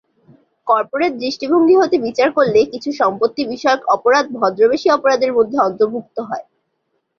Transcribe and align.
Corporate 0.67 1.13
দৃষ্টিভঙ্গি 1.15 1.75
হতে 1.77 1.95
বিচার 2.05 2.29
করলে 2.37 2.59
কিছু 2.73 2.89
সম্পত্তি 3.01 3.41
বিষয়ক 3.53 3.81
অপরাধ 3.95 4.25
ভদ্রবেশী 4.37 4.87
অপরাধের 4.91 5.31
মধ্যে 5.37 5.57
অন্তর্ভুক্ত 5.59 6.17
হয়। 6.29 6.45